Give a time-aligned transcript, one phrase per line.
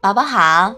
[0.00, 0.76] 宝宝好，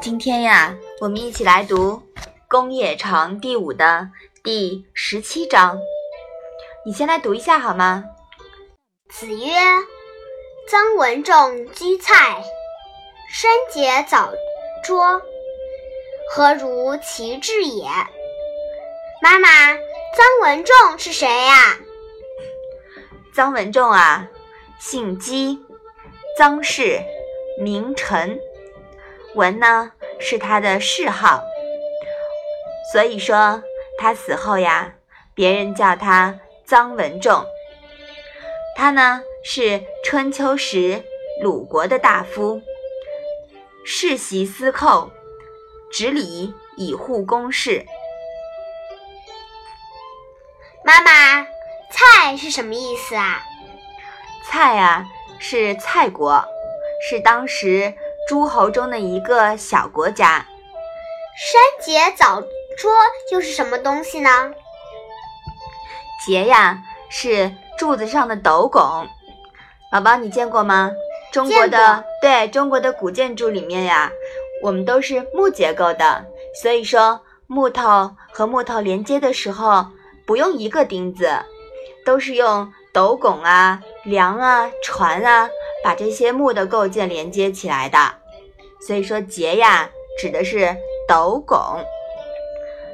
[0.00, 1.92] 今天呀，我们一起来读
[2.48, 4.10] 《公冶长》第五的
[4.42, 5.78] 第十七章。
[6.84, 8.02] 你先来读一下好吗？
[9.08, 9.52] 子曰
[10.68, 12.42] ：“臧文仲居蔡，
[13.30, 14.32] 深解早
[14.82, 15.22] 拙，
[16.34, 17.84] 何如其志也？”
[19.22, 19.78] 妈妈，臧
[20.42, 21.76] 文仲是谁呀？
[23.32, 24.26] 臧文仲啊，
[24.80, 25.64] 姓姬，
[26.36, 27.00] 臧氏，
[27.62, 28.40] 名臣。
[29.34, 31.42] 文呢是他的谥号，
[32.92, 33.62] 所以说
[33.98, 34.94] 他死后呀，
[35.34, 37.44] 别人叫他臧文仲。
[38.74, 41.04] 他呢是春秋时
[41.42, 42.60] 鲁国的大夫，
[43.84, 45.10] 世袭司寇，
[45.92, 47.84] 执礼以护公事。
[50.84, 51.46] 妈妈，
[51.90, 53.42] 蔡是什么意思啊？
[54.46, 55.06] 蔡啊
[55.38, 56.44] 是蔡国，
[57.08, 57.94] 是当时。
[58.28, 60.44] 诸侯中的一个小国家，
[61.34, 62.42] 山节早
[62.76, 62.92] 拙
[63.32, 64.52] 又是什么东西呢？
[66.26, 68.82] 节呀，是柱子上的斗拱。
[69.90, 70.90] 宝宝，你见过吗？
[71.32, 74.12] 中国的对中国的古建筑里面呀，
[74.62, 76.26] 我们都是木结构的，
[76.60, 79.86] 所以说木头和木头连接的时候
[80.26, 81.30] 不用一个钉子，
[82.04, 85.48] 都是用斗拱啊、梁啊、船啊。
[85.84, 87.98] 把这些木的构件连接起来的，
[88.86, 90.76] 所以说节呀指的是
[91.08, 91.58] 斗拱。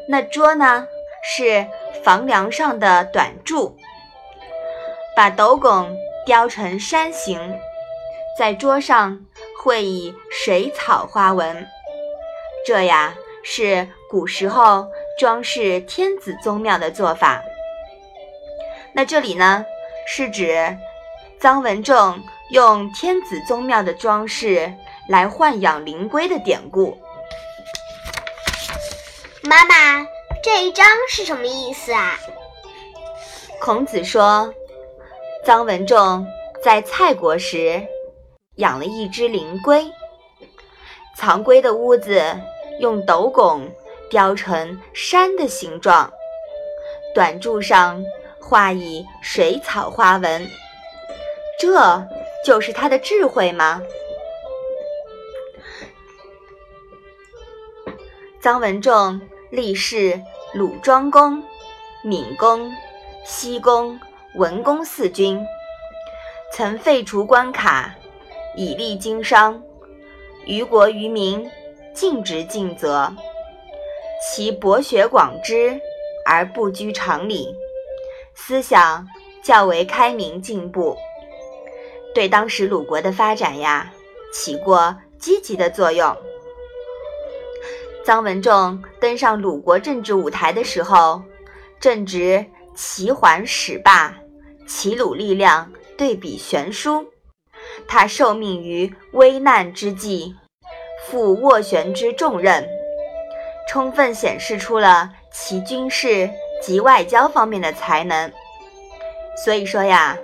[0.08, 0.86] 那桌呢
[1.22, 1.66] 是
[2.02, 3.76] 房梁上的短柱，
[5.16, 5.96] 把斗拱
[6.26, 7.38] 雕成山形，
[8.38, 9.24] 在桌上
[9.62, 11.66] 绘以水草花纹。
[12.66, 14.86] 这呀是古时候
[15.18, 17.42] 装饰天子宗庙的做法。
[18.92, 19.64] 那这里呢
[20.06, 20.76] 是指
[21.40, 22.20] 臧文仲。
[22.50, 24.72] 用天子宗庙的装饰
[25.08, 26.96] 来豢养灵龟的典故。
[29.42, 30.06] 妈妈，
[30.42, 32.18] 这一章是什么意思啊？
[33.60, 34.52] 孔子说，
[35.44, 36.26] 臧文仲
[36.62, 37.82] 在蔡国时
[38.56, 39.84] 养了一只灵龟，
[41.16, 42.22] 藏龟的屋子
[42.80, 43.70] 用斗拱
[44.08, 46.10] 雕成山的形状，
[47.14, 48.02] 短柱上
[48.40, 50.48] 画以水草花纹，
[51.58, 52.06] 这。
[52.44, 53.80] 就是他的智慧吗？
[58.44, 60.20] 臧文仲历仕
[60.52, 61.42] 鲁庄公、
[62.02, 62.70] 闵公、
[63.24, 63.98] 西公、
[64.34, 65.42] 文公四君，
[66.52, 67.94] 曾废除关卡，
[68.54, 69.62] 以利经商，
[70.44, 71.50] 于国于民
[71.94, 73.10] 尽职尽责。
[74.20, 75.80] 其博学广知
[76.26, 77.48] 而不拘常理，
[78.34, 79.08] 思想
[79.42, 80.94] 较为开明进步。
[82.14, 83.90] 对当时鲁国的发展呀，
[84.34, 86.14] 起过积极的作用。
[88.04, 91.22] 臧文仲登上鲁国政治舞台的时候，
[91.80, 92.44] 正值
[92.74, 94.14] 齐桓始霸，
[94.66, 97.06] 齐鲁力量对比悬殊，
[97.88, 100.34] 他受命于危难之际，
[101.06, 102.68] 负斡旋之重任，
[103.70, 106.28] 充分显示出了其军事
[106.60, 108.30] 及外交方面的才能。
[109.44, 110.16] 所以说呀。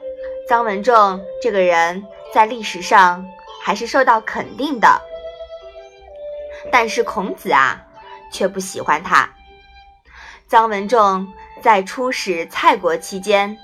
[0.48, 2.04] 臧文仲这个人，
[2.34, 3.24] 在历史上
[3.62, 5.00] 还是受到肯定的，
[6.72, 7.86] 但是孔子啊，
[8.32, 9.31] 却不喜欢他。
[10.48, 11.32] 臧文仲
[11.62, 13.58] 在出使蔡国期间，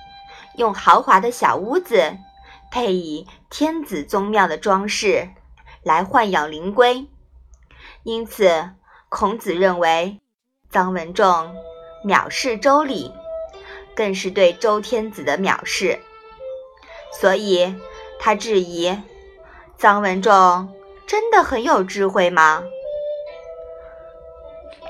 [0.56, 2.16] 用豪华的小屋子，
[2.70, 5.30] 配以天子宗庙的装饰，
[5.82, 7.06] 来豢养灵龟，
[8.02, 8.70] 因此
[9.08, 10.20] 孔子认为
[10.72, 11.54] 臧文仲
[12.04, 13.12] 藐视周礼，
[13.94, 16.00] 更是对周天子的藐视。
[17.12, 17.74] 所以，
[18.20, 18.96] 他质疑
[19.78, 20.72] 臧文仲
[21.06, 22.62] 真的很有智慧吗？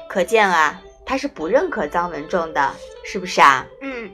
[0.09, 2.73] 可见啊，他是不认可臧文仲的，
[3.05, 3.67] 是不是啊？
[3.81, 4.11] 嗯。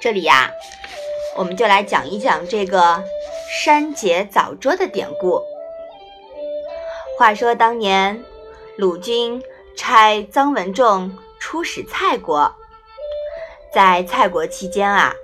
[0.00, 0.50] 这里呀，
[1.36, 3.02] 我们就来讲一讲这个
[3.62, 5.40] 山节早拙的典故。
[7.18, 8.22] 话说当年，
[8.76, 9.42] 鲁军
[9.76, 12.54] 差臧文仲出使蔡国，
[13.72, 15.14] 在蔡国期间啊。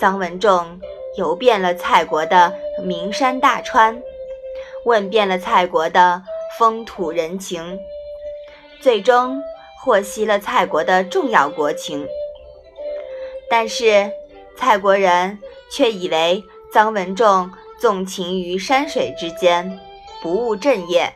[0.00, 0.80] 臧文仲
[1.16, 2.52] 游遍了蔡国的
[2.82, 4.02] 名山大川，
[4.84, 6.20] 问遍了蔡国的
[6.58, 7.78] 风土人情，
[8.82, 9.40] 最终
[9.80, 12.06] 获悉了蔡国的重要国情。
[13.48, 14.10] 但是
[14.56, 15.38] 蔡国人
[15.70, 16.42] 却以为
[16.74, 17.50] 臧文仲
[17.80, 19.78] 纵情于山水之间，
[20.20, 21.14] 不务正业。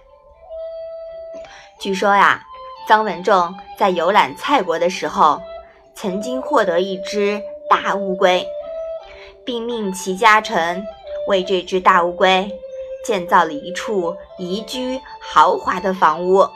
[1.80, 2.42] 据说呀，
[2.88, 5.42] 臧文仲在游览蔡国的时候，
[5.94, 8.46] 曾经获得一只大乌龟。
[9.44, 10.84] 并命其家臣
[11.28, 12.50] 为这只大乌龟
[13.04, 16.48] 建造了一处宜居豪华的房屋，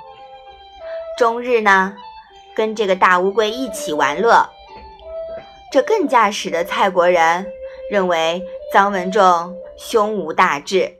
[1.20, 1.94] 终日呢
[2.56, 4.48] 跟这个大乌龟一起玩乐。
[5.70, 7.46] 这更加使得蔡国人
[7.90, 8.42] 认为
[8.74, 10.90] 臧文仲胸无大志，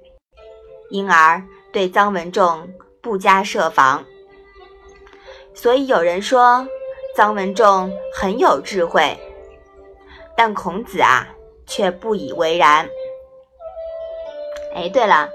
[0.91, 2.69] 因而对臧文仲
[3.01, 4.05] 不加设防。
[5.55, 6.69] 所以有人说
[7.17, 9.19] 臧文仲很有智慧，
[10.37, 11.27] 但孔子啊
[11.67, 12.87] 却不以为然。
[14.75, 15.31] 哎，对了，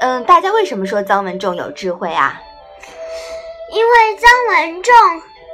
[0.00, 2.38] 嗯，大家为什么说臧文仲有智慧啊？
[3.74, 4.94] 因为张文仲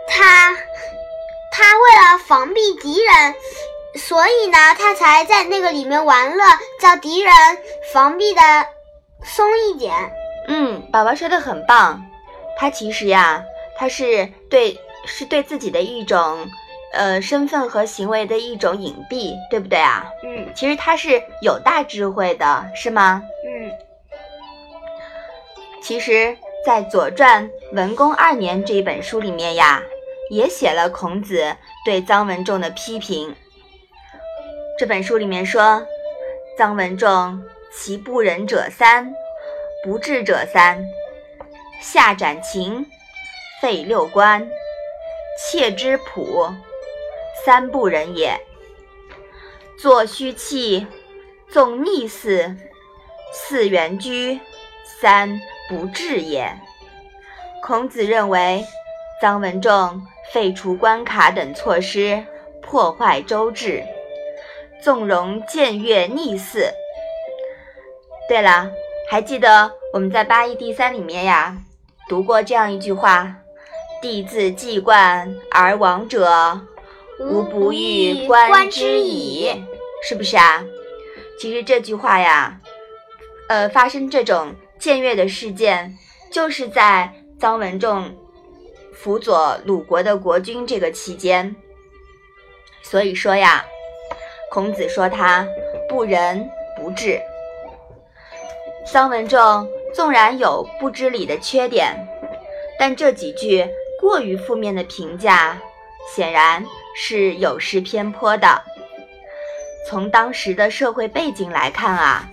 [0.06, 0.54] 他
[1.50, 3.34] 他为了防避敌人，
[3.96, 6.44] 所以呢，他才在那个里面玩乐，
[6.78, 7.32] 叫敌人
[7.94, 8.40] 防避的
[9.24, 9.94] 松一点。
[10.48, 12.02] 嗯，宝宝说的很棒。
[12.58, 13.42] 他其实呀，
[13.78, 16.46] 他是对是对自己的一种
[16.92, 20.04] 呃身份和行为的一种隐蔽，对不对啊？
[20.22, 23.22] 嗯其实他是有大智慧的，是吗？
[23.46, 23.72] 嗯
[25.82, 29.82] 其实，在《左传·文公二年》这一本书里面呀，
[30.28, 33.34] 也写了孔子对臧文仲的批评。
[34.78, 35.86] 这本书里面说，
[36.58, 37.42] 臧文仲
[37.72, 39.10] 其不仁者三，
[39.82, 40.84] 不智者三，
[41.80, 42.86] 下斩禽，
[43.62, 44.46] 废六官，
[45.38, 46.54] 窃之朴，
[47.42, 48.38] 三不仁也。
[49.78, 50.86] 作虚器，
[51.48, 52.54] 纵逆祀，
[53.32, 54.38] 四原居，
[55.00, 55.40] 三
[55.70, 56.52] 不治也。
[57.62, 58.66] 孔子认为，
[59.22, 60.02] 臧文仲
[60.32, 62.24] 废除关卡等措施，
[62.60, 63.84] 破坏周制，
[64.82, 66.72] 纵容僭越逆肆。
[68.28, 68.68] 对了，
[69.08, 71.56] 还记得我们在八一第三里面呀
[72.08, 73.36] 读过这样一句话
[74.02, 76.60] ：“帝自既冠而亡者，
[77.20, 79.64] 吾不欲观之矣。”
[80.02, 80.64] 是不是啊？
[81.38, 82.58] 其实这句话呀，
[83.48, 85.96] 呃，发生这种僭越的事件，
[86.32, 88.16] 就是在臧文仲
[88.94, 91.54] 辅佐鲁国的国君这个期间。
[92.82, 93.64] 所以说呀，
[94.50, 95.46] 孔子说他
[95.88, 97.20] 不仁不智。
[98.86, 101.94] 臧文仲纵然有不知礼的缺点，
[102.78, 103.68] 但这几句
[104.00, 105.58] 过于负面的评价，
[106.14, 106.64] 显然
[106.96, 108.62] 是有失偏颇的。
[109.86, 112.30] 从当时的社会背景来看啊，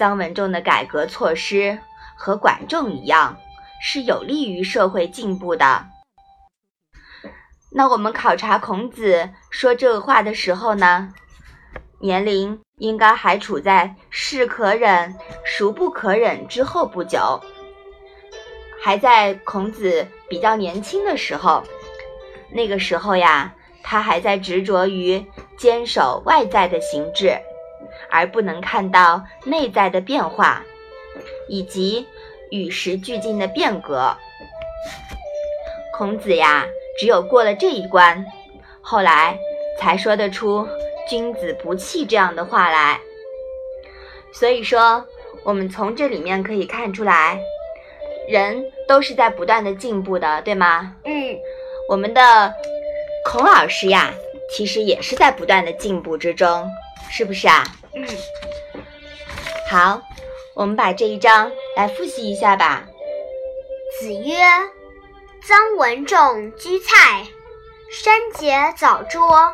[0.00, 1.78] 臧文仲的改革措施
[2.16, 3.36] 和管仲一样，
[3.82, 5.84] 是有利于社会进步的。
[7.70, 11.12] 那我们考察孔子说这话的时候呢，
[11.98, 15.14] 年龄应该还处在是可忍，
[15.44, 17.38] 孰不可忍之后不久，
[18.82, 21.62] 还在孔子比较年轻的时候。
[22.50, 25.22] 那个时候呀，他还在执着于
[25.58, 27.38] 坚守外在的形制，
[28.10, 30.64] 而不能看到内在的变化，
[31.48, 32.06] 以及
[32.50, 34.16] 与时俱进的变革。
[35.96, 36.66] 孔子呀，
[36.98, 38.24] 只有过了这一关，
[38.80, 39.38] 后来
[39.78, 40.66] 才说得出
[41.08, 42.98] “君子不器”这样的话来。
[44.32, 45.04] 所以说，
[45.44, 47.40] 我们从这里面可以看出来，
[48.28, 50.96] 人都是在不断的进步的，对吗？
[51.04, 51.36] 嗯
[51.88, 52.54] 我们的
[53.24, 54.14] 孔老师呀，
[54.56, 56.70] 其实也是在不断的进步之中，
[57.10, 57.64] 是不是啊？
[57.94, 58.06] 嗯，
[59.68, 60.00] 好，
[60.54, 62.86] 我们把这一章来复习一下吧。
[63.98, 64.36] 子曰
[65.42, 67.26] ：“臧文仲居蔡，
[67.90, 69.52] 山节早拙，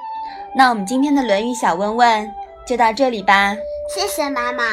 [0.56, 2.34] 那我们今天的《论语》小问问
[2.66, 3.54] 就到这里吧。
[3.94, 4.64] 谢谢妈妈。